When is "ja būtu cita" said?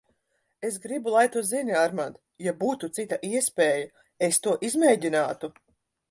2.45-3.19